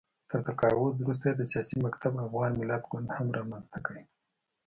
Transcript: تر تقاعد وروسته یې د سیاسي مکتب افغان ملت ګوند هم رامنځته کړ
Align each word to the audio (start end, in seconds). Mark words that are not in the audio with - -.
تر 0.29 0.39
تقاعد 0.47 0.75
وروسته 1.03 1.25
یې 1.29 1.33
د 1.37 1.43
سیاسي 1.51 1.75
مکتب 1.85 2.13
افغان 2.27 2.51
ملت 2.61 2.83
ګوند 2.91 3.07
هم 3.17 3.27
رامنځته 3.37 3.79
کړ 3.85 3.95